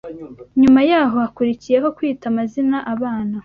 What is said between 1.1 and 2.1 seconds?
hakurikiyeho